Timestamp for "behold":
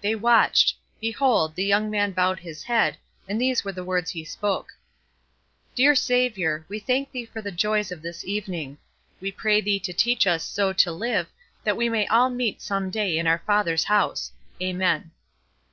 1.00-1.54